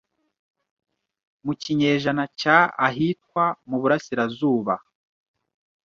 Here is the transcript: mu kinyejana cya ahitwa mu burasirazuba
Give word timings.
mu 1.45 1.53
kinyejana 1.61 2.23
cya 2.39 2.57
ahitwa 2.87 3.43
mu 3.69 3.77
burasirazuba 3.81 4.75